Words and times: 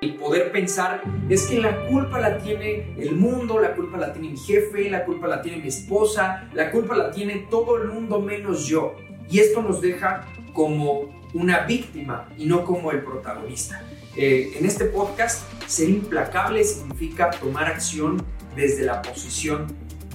El 0.00 0.14
poder 0.14 0.52
pensar 0.52 1.02
es 1.28 1.46
que 1.46 1.58
la 1.60 1.84
culpa 1.88 2.20
la 2.20 2.38
tiene 2.38 2.94
el 2.98 3.16
mundo, 3.16 3.58
la 3.58 3.74
culpa 3.74 3.98
la 3.98 4.12
tiene 4.12 4.30
mi 4.30 4.36
jefe, 4.36 4.88
la 4.88 5.04
culpa 5.04 5.26
la 5.26 5.42
tiene 5.42 5.58
mi 5.58 5.66
esposa, 5.66 6.48
la 6.54 6.70
culpa 6.70 6.96
la 6.96 7.10
tiene 7.10 7.48
todo 7.50 7.82
el 7.82 7.88
mundo 7.88 8.20
menos 8.20 8.68
yo. 8.68 8.94
Y 9.28 9.40
esto 9.40 9.60
nos 9.60 9.80
deja 9.80 10.24
como 10.52 11.20
una 11.34 11.60
víctima 11.60 12.28
y 12.38 12.46
no 12.46 12.64
como 12.64 12.92
el 12.92 13.02
protagonista. 13.02 13.82
Eh, 14.16 14.52
en 14.56 14.66
este 14.66 14.84
podcast, 14.84 15.42
ser 15.66 15.88
implacable 15.88 16.62
significa 16.62 17.30
tomar 17.30 17.66
acción 17.66 18.24
desde 18.54 18.84
la 18.84 19.02
posición 19.02 19.66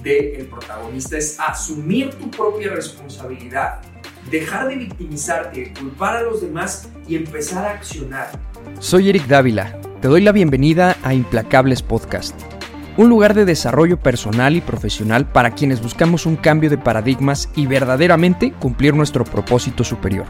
del 0.02 0.46
protagonista, 0.46 1.18
es 1.18 1.38
asumir 1.40 2.10
tu 2.10 2.30
propia 2.30 2.70
responsabilidad, 2.70 3.80
dejar 4.30 4.68
de 4.68 4.76
victimizarte, 4.76 5.74
culpar 5.78 6.16
a 6.16 6.22
los 6.22 6.40
demás 6.40 6.88
y 7.06 7.16
empezar 7.16 7.66
a 7.66 7.70
accionar. 7.72 8.30
Soy 8.80 9.08
Eric 9.08 9.26
Dávila, 9.26 9.78
te 10.00 10.08
doy 10.08 10.20
la 10.20 10.32
bienvenida 10.32 10.96
a 11.02 11.14
Implacables 11.14 11.82
Podcast, 11.82 12.38
un 12.96 13.08
lugar 13.08 13.34
de 13.34 13.44
desarrollo 13.44 13.98
personal 13.98 14.56
y 14.56 14.60
profesional 14.60 15.26
para 15.30 15.54
quienes 15.54 15.82
buscamos 15.82 16.26
un 16.26 16.36
cambio 16.36 16.70
de 16.70 16.78
paradigmas 16.78 17.48
y 17.56 17.66
verdaderamente 17.66 18.52
cumplir 18.52 18.94
nuestro 18.94 19.24
propósito 19.24 19.84
superior. 19.84 20.26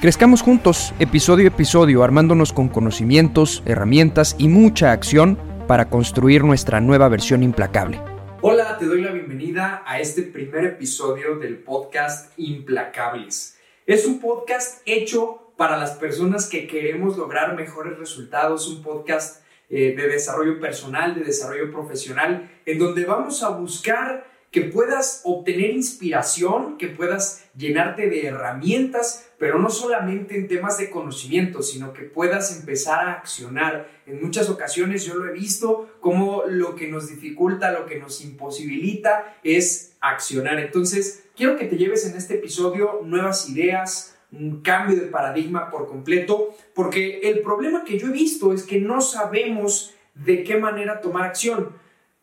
Crezcamos 0.00 0.42
juntos, 0.42 0.92
episodio 0.98 1.46
a 1.46 1.48
episodio, 1.48 2.04
armándonos 2.04 2.52
con 2.52 2.68
conocimientos, 2.68 3.62
herramientas 3.64 4.36
y 4.38 4.48
mucha 4.48 4.92
acción 4.92 5.38
para 5.66 5.88
construir 5.88 6.44
nuestra 6.44 6.80
nueva 6.80 7.08
versión 7.08 7.42
implacable. 7.42 8.00
Hola, 8.42 8.76
te 8.78 8.84
doy 8.84 9.00
la 9.00 9.12
bienvenida 9.12 9.82
a 9.86 9.98
este 9.98 10.22
primer 10.22 10.64
episodio 10.64 11.36
del 11.38 11.58
podcast 11.58 12.32
Implacables. 12.38 13.56
Es 13.86 14.06
un 14.06 14.20
podcast 14.20 14.82
hecho 14.84 15.45
para 15.56 15.78
las 15.78 15.92
personas 15.92 16.48
que 16.48 16.66
queremos 16.66 17.16
lograr 17.16 17.56
mejores 17.56 17.98
resultados, 17.98 18.68
un 18.68 18.82
podcast 18.82 19.42
eh, 19.68 19.94
de 19.96 20.08
desarrollo 20.08 20.60
personal, 20.60 21.14
de 21.14 21.24
desarrollo 21.24 21.72
profesional, 21.72 22.50
en 22.66 22.78
donde 22.78 23.04
vamos 23.04 23.42
a 23.42 23.50
buscar 23.50 24.26
que 24.50 24.62
puedas 24.62 25.20
obtener 25.24 25.70
inspiración, 25.70 26.78
que 26.78 26.88
puedas 26.88 27.44
llenarte 27.56 28.08
de 28.08 28.26
herramientas, 28.26 29.28
pero 29.38 29.58
no 29.58 29.68
solamente 29.68 30.36
en 30.36 30.48
temas 30.48 30.78
de 30.78 30.88
conocimiento, 30.88 31.62
sino 31.62 31.92
que 31.92 32.02
puedas 32.04 32.58
empezar 32.58 33.06
a 33.06 33.12
accionar. 33.14 33.88
En 34.06 34.22
muchas 34.22 34.48
ocasiones 34.48 35.04
yo 35.04 35.14
lo 35.16 35.28
he 35.28 35.32
visto 35.32 35.96
como 36.00 36.44
lo 36.46 36.74
que 36.74 36.88
nos 36.88 37.08
dificulta, 37.08 37.72
lo 37.72 37.86
que 37.86 37.98
nos 37.98 38.24
imposibilita 38.24 39.36
es 39.42 39.96
accionar. 40.00 40.58
Entonces, 40.58 41.24
quiero 41.36 41.58
que 41.58 41.66
te 41.66 41.76
lleves 41.76 42.06
en 42.06 42.16
este 42.16 42.36
episodio 42.36 43.00
nuevas 43.04 43.50
ideas, 43.50 44.15
un 44.38 44.62
cambio 44.62 44.96
de 44.96 45.06
paradigma 45.06 45.70
por 45.70 45.86
completo, 45.86 46.54
porque 46.74 47.20
el 47.24 47.40
problema 47.40 47.84
que 47.84 47.98
yo 47.98 48.08
he 48.08 48.12
visto 48.12 48.52
es 48.52 48.64
que 48.64 48.80
no 48.80 49.00
sabemos 49.00 49.94
de 50.14 50.44
qué 50.44 50.56
manera 50.56 51.00
tomar 51.00 51.24
acción. 51.24 51.70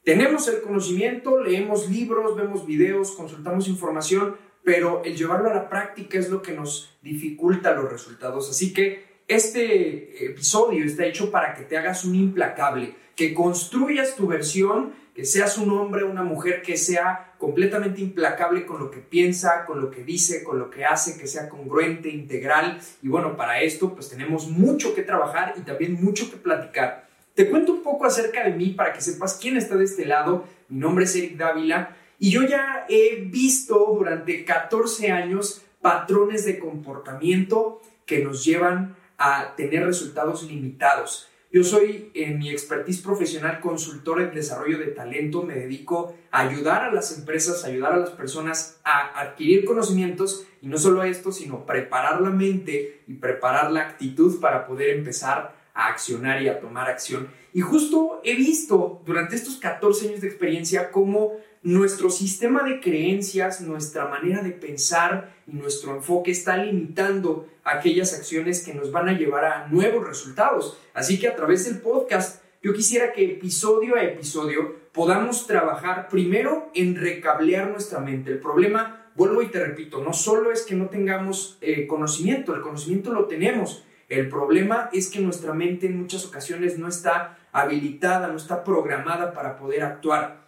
Tenemos 0.04 0.48
el 0.48 0.62
conocimiento, 0.62 1.42
leemos 1.42 1.90
libros, 1.90 2.36
vemos 2.36 2.66
videos, 2.66 3.12
consultamos 3.12 3.68
información, 3.68 4.36
pero 4.64 5.02
el 5.04 5.16
llevarlo 5.16 5.50
a 5.50 5.54
la 5.54 5.70
práctica 5.70 6.18
es 6.18 6.30
lo 6.30 6.42
que 6.42 6.54
nos 6.54 6.98
dificulta 7.02 7.74
los 7.74 7.92
resultados. 7.92 8.50
Así 8.50 8.74
que 8.74 9.13
este 9.28 10.26
episodio 10.26 10.86
está 10.86 11.06
hecho 11.06 11.32
para 11.32 11.54
que 11.54 11.64
te 11.64 11.78
hagas 11.78 12.06
un 12.06 12.16
implacable, 12.16 12.96
que 13.16 13.34
construyas 13.34 14.16
tu 14.16 14.28
versión, 14.28 14.94
que 15.14 15.26
seas 15.26 15.58
un 15.58 15.70
hombre 15.72 16.04
una 16.04 16.24
mujer 16.24 16.62
que 16.62 16.76
sea 16.76 17.34
completamente 17.38 18.02
implacable 18.02 18.66
con 18.66 18.80
lo 18.80 18.90
que 18.90 19.00
piensa, 19.00 19.66
con 19.66 19.80
lo 19.80 19.92
que 19.92 20.04
dice, 20.04 20.44
con 20.44 20.58
lo 20.58 20.70
que 20.70 20.86
hace, 20.86 21.20
que 21.20 21.28
sea 21.28 21.50
congruente, 21.50 22.10
integral. 22.10 22.80
Y 23.02 23.10
bueno, 23.10 23.38
para 23.38 23.62
esto 23.62 23.94
pues 23.94 24.10
tenemos 24.10 24.48
mucho 24.48 24.96
que 24.96 25.04
trabajar 25.04 25.54
y 25.58 25.62
también 25.62 26.04
mucho 26.04 26.32
que 26.32 26.38
platicar. 26.38 27.08
Te 27.36 27.50
cuento 27.50 27.74
un 27.74 27.84
poco 27.84 28.06
acerca 28.06 28.44
de 28.44 28.52
mí 28.52 28.70
para 28.70 28.94
que 28.94 29.02
sepas 29.02 29.38
quién 29.40 29.58
está 29.58 29.76
de 29.76 29.86
este 29.86 30.06
lado. 30.06 30.46
Mi 30.70 30.80
nombre 30.80 31.06
es 31.06 31.16
Eric 31.16 31.38
Dávila 31.38 31.96
y 32.20 32.32
yo 32.32 32.44
ya 32.44 32.86
he 32.90 33.16
visto 33.26 33.94
durante 33.98 34.46
14 34.46 35.12
años 35.12 35.64
patrones 35.82 36.46
de 36.46 36.60
comportamiento 36.60 37.82
que 38.06 38.24
nos 38.24 38.44
llevan 38.46 38.96
a 39.24 39.56
tener 39.56 39.86
resultados 39.86 40.44
limitados. 40.44 41.30
Yo 41.50 41.64
soy 41.64 42.12
en 42.14 42.40
mi 42.40 42.50
expertise 42.50 43.02
profesional 43.02 43.62
consultor 43.62 44.22
en 44.22 44.34
desarrollo 44.34 44.80
de 44.80 44.88
talento, 44.88 45.44
me 45.44 45.56
dedico 45.56 46.18
a 46.30 46.42
ayudar 46.42 46.84
a 46.84 46.92
las 46.92 47.18
empresas, 47.18 47.64
a 47.64 47.68
ayudar 47.68 47.94
a 47.94 47.98
las 47.98 48.10
personas 48.10 48.82
a 48.84 49.22
adquirir 49.22 49.64
conocimientos 49.64 50.46
y 50.62 50.68
no 50.68 50.78
solo 50.78 51.04
esto, 51.04 51.32
sino 51.32 51.66
preparar 51.66 52.20
la 52.20 52.32
mente 52.32 53.04
y 53.08 53.14
preparar 53.14 53.72
la 53.72 53.82
actitud 53.82 54.42
para 54.42 54.68
poder 54.68 54.90
empezar 54.90 55.56
a 55.74 55.88
accionar 55.88 56.42
y 56.42 56.50
a 56.50 56.60
tomar 56.60 56.90
acción. 56.90 57.30
Y 57.54 57.62
justo 57.62 58.20
he 58.26 58.36
visto 58.36 59.02
durante 59.06 59.36
estos 59.36 59.56
14 59.56 60.10
años 60.10 60.22
de 60.22 60.28
experiencia 60.28 60.92
cómo 60.92 61.38
nuestro 61.64 62.10
sistema 62.10 62.64
de 62.64 62.82
creencias, 62.82 63.62
nuestra 63.62 64.08
manera 64.08 64.44
de 64.44 64.52
pensar 64.52 65.34
y 65.48 65.56
nuestro 65.56 65.96
enfoque 65.96 66.32
está 66.32 66.58
limitando 66.58 67.48
aquellas 67.64 68.14
acciones 68.14 68.64
que 68.64 68.74
nos 68.74 68.92
van 68.92 69.08
a 69.08 69.18
llevar 69.18 69.46
a 69.46 69.68
nuevos 69.70 70.06
resultados. 70.06 70.78
Así 70.94 71.20
que 71.20 71.30
a 71.30 71.36
través 71.36 71.66
del 71.66 71.80
podcast 71.80 72.44
yo 72.62 72.74
quisiera 72.74 73.14
que 73.14 73.26
episodio 73.26 73.96
a 73.96 74.04
episodio 74.04 74.76
podamos 74.92 75.48
trabajar 75.48 76.08
primero 76.10 76.70
en 76.74 76.96
recablear 76.96 77.70
nuestra 77.70 78.00
mente. 78.00 78.32
El 78.32 78.40
problema, 78.40 79.10
vuelvo 79.16 79.42
y 79.42 79.48
te 79.48 79.64
repito, 79.64 80.04
no 80.04 80.14
solo 80.14 80.52
es 80.52 80.64
que 80.64 80.76
no 80.76 80.88
tengamos 80.88 81.58
eh, 81.62 81.88
conocimiento, 81.88 82.54
el 82.54 82.62
conocimiento 82.62 83.12
lo 83.12 83.26
tenemos, 83.26 83.84
el 84.10 84.30
problema 84.30 84.90
es 84.94 85.10
que 85.10 85.20
nuestra 85.20 85.54
mente 85.54 85.88
en 85.88 86.00
muchas 86.00 86.26
ocasiones 86.26 86.78
no 86.78 86.88
está 86.88 87.38
habilitada, 87.52 88.28
no 88.28 88.38
está 88.38 88.64
programada 88.64 89.34
para 89.34 89.58
poder 89.58 89.84
actuar. 89.84 90.43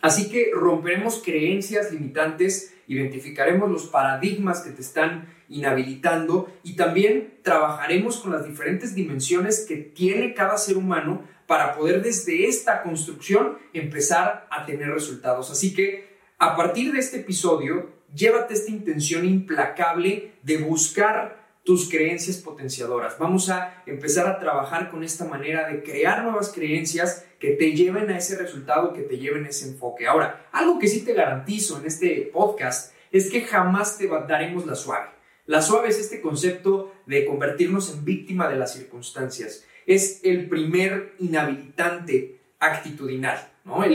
Así 0.00 0.30
que 0.30 0.50
romperemos 0.54 1.22
creencias 1.22 1.92
limitantes, 1.92 2.74
identificaremos 2.86 3.70
los 3.70 3.86
paradigmas 3.86 4.60
que 4.60 4.70
te 4.70 4.80
están 4.80 5.28
inhabilitando 5.48 6.52
y 6.62 6.74
también 6.74 7.34
trabajaremos 7.42 8.18
con 8.18 8.32
las 8.32 8.46
diferentes 8.46 8.94
dimensiones 8.94 9.66
que 9.66 9.76
tiene 9.76 10.32
cada 10.32 10.56
ser 10.56 10.76
humano 10.76 11.24
para 11.46 11.74
poder 11.74 12.02
desde 12.02 12.46
esta 12.46 12.82
construcción 12.82 13.58
empezar 13.72 14.46
a 14.50 14.64
tener 14.64 14.88
resultados. 14.88 15.50
Así 15.50 15.74
que 15.74 16.18
a 16.38 16.56
partir 16.56 16.92
de 16.92 17.00
este 17.00 17.18
episodio, 17.18 17.90
llévate 18.14 18.54
esta 18.54 18.70
intención 18.70 19.24
implacable 19.24 20.32
de 20.42 20.58
buscar 20.58 21.39
creencias 21.88 22.38
potenciadoras. 22.38 23.18
Vamos 23.18 23.48
a 23.48 23.82
empezar 23.86 24.26
a 24.26 24.38
trabajar 24.38 24.90
con 24.90 25.04
esta 25.04 25.24
manera 25.24 25.68
de 25.68 25.82
crear 25.82 26.24
nuevas 26.24 26.50
creencias 26.52 27.24
que 27.38 27.52
te 27.52 27.72
lleven 27.72 28.10
a 28.10 28.18
ese 28.18 28.36
resultado, 28.36 28.92
que 28.92 29.02
te 29.02 29.18
lleven 29.18 29.46
ese 29.46 29.68
enfoque. 29.68 30.06
Ahora, 30.06 30.48
algo 30.52 30.78
que 30.78 30.88
sí 30.88 31.04
te 31.04 31.14
garantizo 31.14 31.78
en 31.78 31.86
este 31.86 32.28
podcast 32.32 32.92
es 33.12 33.30
que 33.30 33.42
jamás 33.42 33.98
te 33.98 34.08
daremos 34.08 34.66
la 34.66 34.74
suave. 34.74 35.08
La 35.46 35.62
suave 35.62 35.88
es 35.88 35.98
este 35.98 36.20
concepto 36.20 36.92
de 37.06 37.24
convertirnos 37.24 37.92
en 37.92 38.04
víctima 38.04 38.48
de 38.48 38.56
las 38.56 38.74
circunstancias. 38.74 39.64
Es 39.86 40.20
el 40.24 40.48
primer 40.48 41.14
inhabilitante 41.18 42.40
actitudinal, 42.58 43.52
¿no? 43.64 43.82
El 43.84 43.94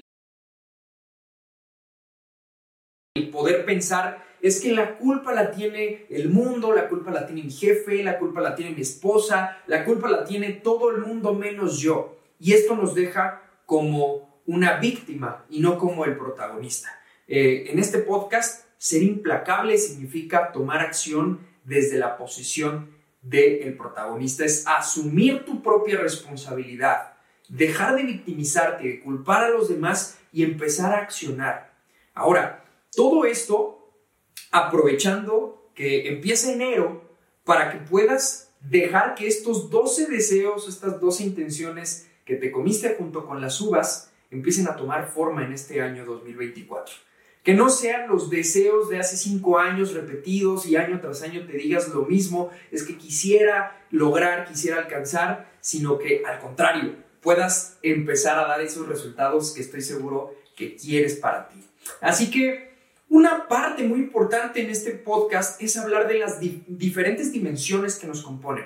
poder 3.31 3.65
pensar 3.65 4.24
es 4.47 4.61
que 4.61 4.72
la 4.72 5.00
culpa 5.00 5.33
la 5.33 5.50
tiene 5.50 6.06
el 6.07 6.29
mundo, 6.29 6.72
la 6.72 6.88
culpa 6.88 7.09
la 7.09 7.25
tiene 7.25 7.41
mi 7.41 7.50
jefe, 7.50 8.03
la 8.03 8.19
culpa 8.19 8.41
la 8.41 8.53
tiene 8.53 8.75
mi 8.75 8.81
esposa, 8.81 9.57
la 9.66 9.83
culpa 9.83 10.07
la 10.07 10.23
tiene 10.23 10.51
todo 10.51 10.91
el 10.91 11.01
mundo 11.01 11.33
menos 11.33 11.79
yo. 11.79 12.19
Y 12.39 12.53
esto 12.53 12.75
nos 12.75 12.94
deja 12.94 13.41
como 13.66 14.41
una 14.45 14.78
víctima 14.78 15.45
y 15.50 15.61
no 15.61 15.79
como 15.79 16.05
el 16.05 16.16
protagonista. 16.16 16.89
Eh, 17.28 17.72
en 17.72 17.79
este 17.79 17.97
podcast, 17.97 18.66
ser 18.78 19.01
implacable 19.01 19.79
significa 19.79 20.51
tomar 20.51 20.81
acción 20.81 21.39
desde 21.63 21.97
la 21.97 22.16
posición 22.16 22.91
del 23.23 23.75
protagonista, 23.75 24.45
es 24.45 24.67
asumir 24.67 25.44
tu 25.44 25.63
propia 25.63 25.97
responsabilidad, 25.97 27.14
dejar 27.49 27.96
de 27.96 28.03
victimizarte, 28.03 28.84
de 28.84 28.99
culpar 28.99 29.46
a 29.46 29.49
los 29.49 29.69
demás 29.69 30.19
y 30.31 30.43
empezar 30.43 30.93
a 30.93 30.99
accionar. 30.99 31.73
Ahora, 32.14 32.64
todo 32.96 33.25
esto 33.25 33.84
aprovechando 34.52 35.70
que 35.76 36.08
empieza 36.08 36.52
enero 36.52 37.02
para 37.43 37.72
que 37.72 37.79
puedas 37.79 38.53
dejar 38.61 39.16
que 39.16 39.28
estos 39.28 39.70
12 39.70 40.08
deseos, 40.08 40.67
estas 40.67 40.99
12 40.99 41.23
intenciones 41.23 42.08
que 42.26 42.35
te 42.35 42.52
comiste 42.52 42.96
junto 42.97 43.26
con 43.26 43.41
las 43.41 43.61
uvas, 43.61 44.11
empiecen 44.32 44.67
a 44.67 44.76
tomar 44.76 45.08
forma 45.08 45.46
en 45.46 45.53
este 45.53 45.82
año 45.82 46.05
2024. 46.05 46.96
Que 47.43 47.53
no 47.53 47.70
sean 47.70 48.08
los 48.08 48.32
deseos 48.32 48.90
de 48.90 48.97
hace 48.97 49.17
cinco 49.17 49.59
años 49.59 49.93
repetidos 49.93 50.66
y 50.66 50.76
año 50.76 50.99
tras 50.99 51.22
año 51.22 51.46
te 51.46 51.58
digas 51.58 51.90
lo 51.90 52.03
mismo, 52.05 52.49
es 52.72 52.84
que 52.84 52.97
quisiera 52.97 53.85
lograr, 53.91 54.47
quisiera 54.47 54.79
alcanzar, 54.79 55.53
sino 55.61 55.99
que 55.99 56.23
al 56.26 56.40
contrario, 56.40 56.96
puedas 57.22 57.78
empezar 57.84 58.40
a 58.40 58.47
dar 58.47 58.61
esos 58.61 58.88
resultados 58.88 59.53
que 59.53 59.61
estoy 59.61 59.81
seguro 59.81 60.34
que 60.55 60.76
quieres 60.76 61.16
para 61.16 61.49
ti. 61.49 61.64
Así 62.02 62.31
que 62.31 62.74
una 63.09 63.47
parte 63.47 63.84
muy 63.84 63.99
importante 63.99 64.61
en 64.61 64.69
este 64.69 64.91
podcast 64.91 65.61
es 65.61 65.78
hablar 65.78 66.07
de 66.07 66.19
las 66.19 66.40
diferentes 66.40 67.31
dimensiones 67.31 67.96
que 67.96 68.07
nos 68.07 68.22
componen. 68.22 68.66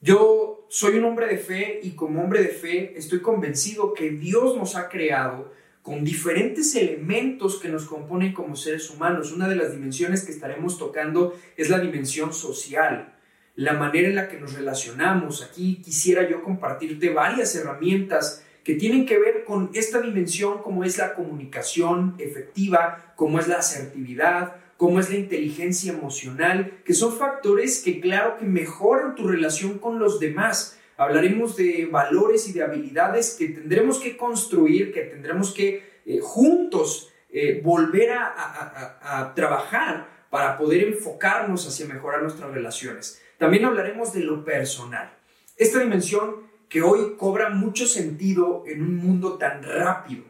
Yo 0.00 0.66
soy 0.70 0.98
un 0.98 1.04
hombre 1.04 1.26
de 1.26 1.36
fe 1.36 1.80
y 1.82 1.90
como 1.90 2.22
hombre 2.22 2.42
de 2.42 2.48
fe 2.48 2.96
estoy 2.96 3.20
convencido 3.20 3.92
que 3.92 4.10
Dios 4.10 4.56
nos 4.56 4.76
ha 4.76 4.88
creado 4.88 5.52
con 5.82 6.04
diferentes 6.04 6.74
elementos 6.74 7.58
que 7.60 7.68
nos 7.68 7.84
componen 7.84 8.32
como 8.32 8.56
seres 8.56 8.88
humanos. 8.90 9.32
Una 9.32 9.48
de 9.48 9.56
las 9.56 9.72
dimensiones 9.72 10.24
que 10.24 10.32
estaremos 10.32 10.78
tocando 10.78 11.38
es 11.56 11.68
la 11.68 11.80
dimensión 11.80 12.32
social, 12.32 13.14
la 13.56 13.74
manera 13.74 14.08
en 14.08 14.14
la 14.14 14.28
que 14.28 14.38
nos 14.38 14.54
relacionamos. 14.54 15.42
Aquí 15.42 15.82
quisiera 15.82 16.28
yo 16.28 16.42
compartirte 16.42 17.10
varias 17.10 17.54
herramientas 17.56 18.44
que 18.70 18.76
tienen 18.76 19.04
que 19.04 19.18
ver 19.18 19.42
con 19.42 19.68
esta 19.74 20.00
dimensión 20.00 20.62
como 20.62 20.84
es 20.84 20.96
la 20.96 21.14
comunicación 21.14 22.14
efectiva, 22.18 23.12
como 23.16 23.40
es 23.40 23.48
la 23.48 23.56
asertividad, 23.56 24.58
como 24.76 25.00
es 25.00 25.10
la 25.10 25.16
inteligencia 25.16 25.92
emocional, 25.92 26.78
que 26.84 26.94
son 26.94 27.12
factores 27.12 27.82
que 27.82 28.00
claro 28.00 28.38
que 28.38 28.44
mejoran 28.44 29.16
tu 29.16 29.26
relación 29.26 29.80
con 29.80 29.98
los 29.98 30.20
demás 30.20 30.78
hablaremos 30.96 31.56
de 31.56 31.88
valores 31.90 32.46
y 32.48 32.52
de 32.52 32.62
habilidades 32.62 33.34
que 33.36 33.48
tendremos 33.48 33.98
que 33.98 34.16
construir, 34.16 34.92
que 34.92 35.00
tendremos 35.00 35.52
que 35.52 36.02
eh, 36.06 36.20
juntos 36.22 37.10
eh, 37.32 37.60
volver 37.64 38.12
a, 38.12 39.32
trabajar 39.34 40.06
para 40.30 40.56
poder 40.56 40.84
enfocarnos 40.84 41.66
hacia 41.66 41.86
mejorar 41.86 42.22
nuestras 42.22 42.52
relaciones. 42.52 43.20
También 43.36 43.64
hablaremos 43.64 44.12
de 44.12 44.20
lo 44.20 44.44
personal. 44.44 45.12
Esta 45.56 45.80
dimensión 45.80 46.49
que 46.70 46.82
hoy 46.82 47.16
cobra 47.18 47.50
mucho 47.50 47.86
sentido 47.86 48.62
en 48.66 48.80
un 48.80 48.96
mundo 48.96 49.36
tan 49.36 49.62
rápido. 49.62 50.22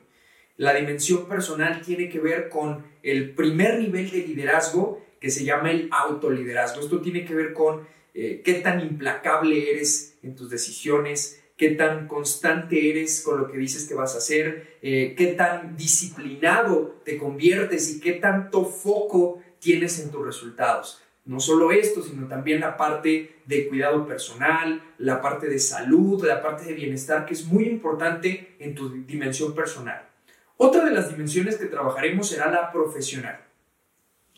La 0.56 0.74
dimensión 0.74 1.28
personal 1.28 1.82
tiene 1.82 2.08
que 2.08 2.18
ver 2.18 2.48
con 2.48 2.84
el 3.02 3.34
primer 3.34 3.78
nivel 3.78 4.10
de 4.10 4.26
liderazgo 4.26 5.04
que 5.20 5.30
se 5.30 5.44
llama 5.44 5.70
el 5.70 5.88
autoliderazgo. 5.92 6.80
Esto 6.80 7.00
tiene 7.02 7.26
que 7.26 7.34
ver 7.34 7.52
con 7.52 7.86
eh, 8.14 8.40
qué 8.42 8.54
tan 8.54 8.80
implacable 8.80 9.70
eres 9.70 10.16
en 10.22 10.34
tus 10.34 10.48
decisiones, 10.48 11.42
qué 11.58 11.70
tan 11.72 12.08
constante 12.08 12.88
eres 12.88 13.20
con 13.20 13.38
lo 13.38 13.50
que 13.50 13.58
dices 13.58 13.86
que 13.86 13.94
vas 13.94 14.14
a 14.14 14.18
hacer, 14.18 14.78
eh, 14.80 15.14
qué 15.16 15.28
tan 15.28 15.76
disciplinado 15.76 17.02
te 17.04 17.18
conviertes 17.18 17.90
y 17.90 18.00
qué 18.00 18.14
tanto 18.14 18.64
foco 18.64 19.42
tienes 19.58 20.00
en 20.00 20.10
tus 20.10 20.24
resultados. 20.24 21.02
No 21.30 21.38
solo 21.38 21.70
esto, 21.70 22.02
sino 22.02 22.26
también 22.26 22.58
la 22.58 22.76
parte 22.76 23.36
de 23.46 23.68
cuidado 23.68 24.04
personal, 24.04 24.82
la 24.98 25.22
parte 25.22 25.46
de 25.46 25.60
salud, 25.60 26.26
la 26.26 26.42
parte 26.42 26.64
de 26.64 26.74
bienestar, 26.74 27.24
que 27.24 27.34
es 27.34 27.46
muy 27.46 27.66
importante 27.66 28.56
en 28.58 28.74
tu 28.74 28.88
dimensión 29.04 29.54
personal. 29.54 30.08
Otra 30.56 30.84
de 30.84 30.90
las 30.90 31.08
dimensiones 31.08 31.56
que 31.56 31.66
trabajaremos 31.66 32.28
será 32.28 32.50
la 32.50 32.72
profesional. 32.72 33.38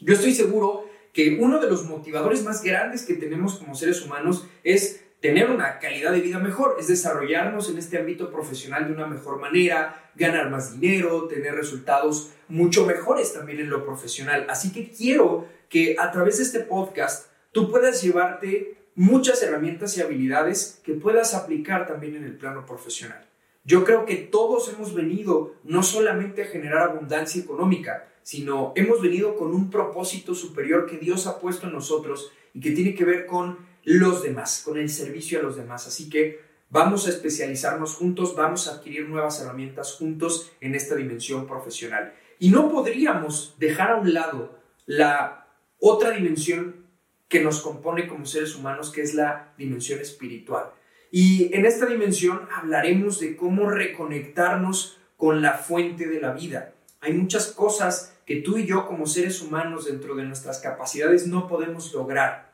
Yo 0.03 0.13
estoy 0.13 0.35
seguro 0.35 0.87
que 1.15 1.39
uno 1.41 1.61
de 1.61 1.71
los 1.71 1.87
motivadores 1.87 2.45
más 2.45 2.63
grandes 2.63 3.07
que 3.07 3.15
tenemos 3.15 3.55
como 3.55 3.75
seres 3.75 4.05
humanos 4.05 4.47
es 4.63 5.03
tener 5.23 5.51
una 5.51 5.79
calidad 5.79 6.13
de 6.13 6.21
vida 6.21 6.41
mejor, 6.41 6.77
es 6.79 6.89
desarrollarnos 6.89 7.71
en 7.71 7.79
este 7.79 7.97
ámbito 7.97 8.31
profesional 8.31 8.87
de 8.87 8.93
una 8.93 9.07
mejor 9.07 9.41
manera, 9.41 10.11
ganar 10.15 10.51
más 10.51 10.79
dinero, 10.79 11.27
tener 11.27 11.55
resultados 11.55 12.33
mucho 12.49 12.85
mejores 12.85 13.33
también 13.33 13.61
en 13.61 13.71
lo 13.71 13.83
profesional. 13.87 14.45
Así 14.51 14.73
que 14.73 14.91
quiero 14.91 15.49
que 15.73 15.97
a 15.99 16.13
través 16.13 16.37
de 16.37 16.43
este 16.43 16.61
podcast 16.61 17.29
tú 17.51 17.71
puedas 17.71 18.03
llevarte 18.03 18.77
muchas 18.95 19.43
herramientas 19.43 19.97
y 19.97 20.03
habilidades 20.03 20.83
que 20.85 20.93
puedas 20.93 21.33
aplicar 21.33 21.87
también 21.87 22.15
en 22.15 22.25
el 22.25 22.37
plano 22.37 22.67
profesional. 22.67 23.27
Yo 23.65 23.83
creo 23.83 24.05
que 24.05 24.17
todos 24.17 24.71
hemos 24.71 24.93
venido 24.93 25.55
no 25.65 25.83
solamente 25.83 26.43
a 26.43 26.47
generar 26.49 26.91
abundancia 26.91 27.41
económica, 27.41 28.07
sino 28.23 28.75
hemos 28.77 29.01
venido 29.01 29.35
con 29.35 29.55
un 29.55 29.71
propósito 29.71 30.35
superior 30.35 30.85
que 30.85 30.99
Dios 30.99 31.27
ha 31.27 31.41
puesto 31.41 31.67
en 31.67 31.73
nosotros 31.73 32.31
y 32.53 32.61
que 32.61 32.73
tiene 32.73 32.95
que 32.95 33.07
ver 33.07 33.25
con 33.25 33.67
los 33.83 34.23
demás, 34.23 34.61
con 34.63 34.77
el 34.77 34.91
servicio 34.91 35.39
a 35.39 35.43
los 35.43 35.57
demás. 35.57 35.87
Así 35.87 36.11
que 36.11 36.43
vamos 36.69 37.07
a 37.07 37.11
especializarnos 37.11 37.95
juntos, 37.95 38.37
vamos 38.37 38.69
a 38.69 38.75
adquirir 38.75 39.09
nuevas 39.09 39.41
herramientas 39.41 39.95
juntos 39.95 40.53
en 40.61 40.75
esta 40.75 40.97
dimensión 40.97 41.47
profesional. 41.47 42.13
Y 42.39 42.51
no 42.51 42.71
podríamos 42.71 43.57
dejar 43.59 43.93
a 43.93 43.97
un 43.97 44.13
lado 44.13 44.59
la 44.85 45.42
otra 45.85 46.13
dimensión 46.13 46.87
que 47.29 47.43
nos 47.43 47.61
compone 47.61 48.07
como 48.07 48.25
seres 48.25 48.55
humanos, 48.55 48.93
que 48.93 49.03
es 49.03 49.15
la 49.15 49.53
dimensión 49.59 49.99
espiritual. 49.99 50.67
Y 51.11 51.53
en 51.55 51.67
esta 51.67 51.87
dimensión 51.87 52.49
hablaremos 52.55 53.19
de 53.19 53.37
cómo 53.37 53.69
reconectarnos 53.69 55.01
con 55.17 55.43
la 55.43 55.55
fuente 55.55 56.07
de 56.07 56.21
la 56.21 56.33
vida. 56.33 56.75
Hay 57.01 57.15
muchas 57.15 57.49
cosas 57.49 58.17
que 58.27 58.37
tú 58.37 58.59
y 58.59 58.67
yo 58.67 58.87
como 58.87 59.07
seres 59.07 59.43
humanos 59.43 59.87
dentro 59.87 60.15
de 60.15 60.23
nuestras 60.23 60.61
capacidades 60.61 61.27
no 61.27 61.49
podemos 61.49 61.93
lograr. 61.93 62.53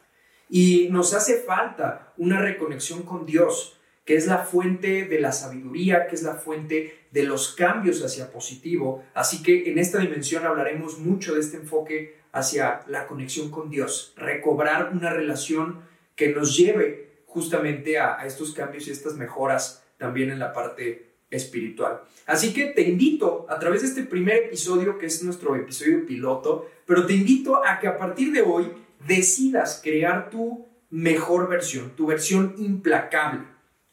Y 0.49 0.89
nos 0.91 1.13
hace 1.13 1.37
falta 1.37 2.15
una 2.17 2.41
reconexión 2.41 3.03
con 3.03 3.27
Dios, 3.27 3.79
que 4.07 4.17
es 4.17 4.27
la 4.27 4.39
fuente 4.39 5.05
de 5.05 5.21
la 5.21 5.33
sabiduría, 5.33 6.07
que 6.07 6.15
es 6.15 6.23
la 6.23 6.35
fuente 6.35 7.09
de 7.11 7.25
los 7.25 7.55
cambios 7.55 8.03
hacia 8.03 8.33
positivo. 8.33 9.05
Así 9.13 9.43
que 9.43 9.71
en 9.71 9.79
esta 9.79 9.99
dimensión 9.99 10.47
hablaremos 10.47 10.99
mucho 10.99 11.35
de 11.35 11.41
este 11.41 11.59
enfoque 11.59 12.18
hacia 12.39 12.83
la 12.87 13.07
conexión 13.07 13.51
con 13.51 13.71
Dios, 13.71 14.13
recobrar 14.17 14.91
una 14.93 15.13
relación 15.13 15.81
que 16.15 16.29
nos 16.29 16.57
lleve 16.57 17.23
justamente 17.27 17.99
a, 17.99 18.25
estos 18.27 18.53
cambios 18.53 18.89
y 18.89 18.91
estas 18.91 19.15
mejoras 19.15 19.85
también 19.97 20.31
en 20.31 20.39
la 20.39 20.53
parte 20.53 21.07
espiritual. 21.31 22.01
Así 22.27 22.53
que 22.53 22.67
te 22.67 22.83
invito 22.83 23.47
a 23.49 23.59
través 23.59 23.83
de 23.83 23.89
este 23.89 24.03
primer 24.03 24.45
episodio, 24.45 24.99
que 24.99 25.07
es 25.07 25.23
nuestro 25.23 25.55
episodio 25.55 26.07
piloto, 26.07 26.69
pero 26.87 27.07
te 27.07 27.15
invito 27.15 27.65
a 27.65 27.79
que 27.79 27.89
a 27.89 27.97
partir 27.97 28.33
de 28.33 28.43
hoy 28.43 28.73
decidas 29.07 29.81
crear 29.83 30.31
tu 30.31 30.67
mejor 30.91 31.49
versión, 31.49 31.91
tu 31.91 32.07
versión 32.07 32.55
implacable. 32.59 33.45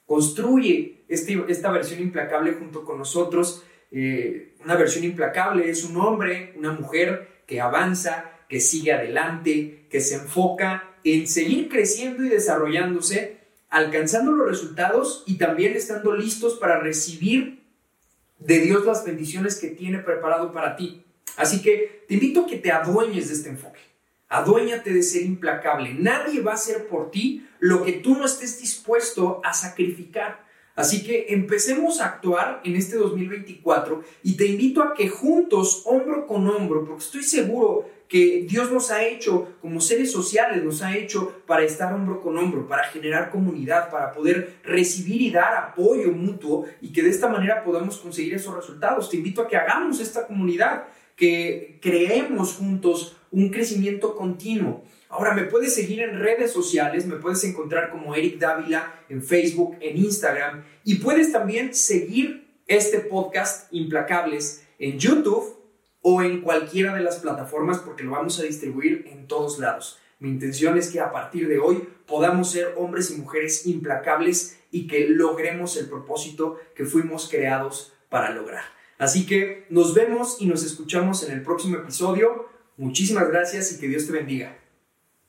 Construye 0.05 1.05
este, 1.07 1.43
esta 1.47 1.71
versión 1.71 1.99
implacable 1.99 2.53
junto 2.53 2.85
con 2.85 2.97
nosotros. 2.97 3.63
Eh, 3.91 4.55
una 4.63 4.75
versión 4.75 5.03
implacable 5.03 5.69
es 5.69 5.83
un 5.83 5.97
hombre, 5.97 6.53
una 6.57 6.71
mujer 6.71 7.43
que 7.45 7.61
avanza, 7.61 8.31
que 8.49 8.59
sigue 8.59 8.93
adelante, 8.93 9.87
que 9.89 10.01
se 10.01 10.15
enfoca 10.15 10.95
en 11.03 11.27
seguir 11.27 11.69
creciendo 11.69 12.23
y 12.23 12.29
desarrollándose 12.29 13.45
alcanzando 13.75 14.31
los 14.31 14.47
resultados 14.47 15.23
y 15.27 15.37
también 15.37 15.75
estando 15.75 16.15
listos 16.15 16.53
para 16.55 16.79
recibir 16.79 17.63
de 18.39 18.59
Dios 18.61 18.85
las 18.85 19.03
bendiciones 19.03 19.59
que 19.59 19.67
tiene 19.67 19.99
preparado 19.99 20.53
para 20.53 20.77
ti. 20.77 21.03
Así 21.35 21.61
que 21.61 22.05
te 22.07 22.13
invito 22.13 22.45
a 22.45 22.47
que 22.47 22.55
te 22.55 22.71
adueñes 22.71 23.27
de 23.27 23.33
este 23.33 23.49
enfoque. 23.49 23.81
Aduéñate 24.29 24.93
de 24.93 25.03
ser 25.03 25.23
implacable. 25.23 25.93
Nadie 25.93 26.41
va 26.41 26.51
a 26.51 26.55
hacer 26.55 26.87
por 26.87 27.11
ti 27.11 27.45
lo 27.59 27.83
que 27.83 27.93
tú 27.93 28.15
no 28.15 28.25
estés 28.25 28.61
dispuesto 28.61 29.41
a 29.43 29.53
sacrificar. 29.53 30.44
Así 30.75 31.03
que 31.03 31.27
empecemos 31.29 32.01
a 32.01 32.07
actuar 32.07 32.61
en 32.65 32.75
este 32.75 32.97
2024 32.97 34.03
y 34.23 34.35
te 34.35 34.45
invito 34.45 34.83
a 34.83 34.93
que 34.93 35.07
juntos, 35.07 35.83
hombro 35.85 36.27
con 36.27 36.47
hombro, 36.49 36.85
porque 36.85 37.03
estoy 37.03 37.23
seguro 37.23 37.89
que 38.09 38.45
Dios 38.47 38.71
nos 38.71 38.91
ha 38.91 39.05
hecho 39.05 39.55
como 39.61 39.79
seres 39.79 40.11
sociales, 40.11 40.63
nos 40.63 40.81
ha 40.81 40.95
hecho 40.95 41.41
para 41.47 41.63
estar 41.63 41.93
hombro 41.93 42.21
con 42.21 42.37
hombro, 42.37 42.67
para 42.67 42.83
generar 42.83 43.31
comunidad, 43.31 43.89
para 43.89 44.11
poder 44.11 44.57
recibir 44.63 45.21
y 45.21 45.31
dar 45.31 45.55
apoyo 45.55 46.11
mutuo 46.11 46.65
y 46.81 46.91
que 46.91 47.01
de 47.01 47.09
esta 47.09 47.29
manera 47.29 47.63
podamos 47.63 47.97
conseguir 47.97 48.33
esos 48.35 48.53
resultados. 48.53 49.09
Te 49.09 49.17
invito 49.17 49.41
a 49.41 49.47
que 49.47 49.57
hagamos 49.57 50.01
esta 50.01 50.27
comunidad, 50.27 50.83
que 51.15 51.79
creemos 51.81 52.55
juntos 52.55 53.15
un 53.31 53.49
crecimiento 53.49 54.15
continuo. 54.15 54.83
Ahora 55.17 55.33
me 55.33 55.45
puedes 55.45 55.73
seguir 55.73 56.01
en 56.01 56.19
redes 56.19 56.51
sociales, 56.51 57.05
me 57.05 57.15
puedes 57.15 57.41
encontrar 57.45 57.89
como 57.89 58.15
Eric 58.15 58.37
Dávila 58.37 58.99
en 59.07 59.23
Facebook, 59.23 59.77
en 59.79 59.95
Instagram 59.95 60.65
y 60.83 60.95
puedes 60.95 61.31
también 61.31 61.73
seguir 61.73 62.59
este 62.67 62.99
podcast 62.99 63.73
Implacables 63.73 64.65
en 64.77 64.99
YouTube 64.99 65.55
o 66.01 66.21
en 66.21 66.41
cualquiera 66.41 66.93
de 66.93 67.01
las 67.01 67.19
plataformas 67.19 67.77
porque 67.77 68.03
lo 68.03 68.11
vamos 68.11 68.41
a 68.41 68.43
distribuir 68.43 69.05
en 69.09 69.25
todos 69.25 69.57
lados. 69.57 69.99
Mi 70.19 70.27
intención 70.27 70.77
es 70.77 70.89
que 70.89 70.99
a 70.99 71.13
partir 71.13 71.47
de 71.47 71.59
hoy 71.59 71.87
podamos 72.05 72.51
ser 72.51 72.73
hombres 72.75 73.09
y 73.09 73.15
mujeres 73.15 73.65
implacables 73.67 74.59
y 74.69 74.85
que 74.85 75.07
logremos 75.07 75.77
el 75.77 75.87
propósito 75.87 76.59
que 76.75 76.83
fuimos 76.83 77.29
creados 77.29 77.93
para 78.09 78.31
lograr. 78.31 78.65
Así 78.97 79.25
que 79.25 79.65
nos 79.69 79.93
vemos 79.93 80.41
y 80.41 80.47
nos 80.47 80.65
escuchamos 80.65 81.23
en 81.23 81.31
el 81.31 81.41
próximo 81.41 81.77
episodio. 81.77 82.49
Muchísimas 82.75 83.29
gracias 83.29 83.71
y 83.71 83.79
que 83.79 83.87
Dios 83.87 84.07
te 84.07 84.11
bendiga. 84.11 84.64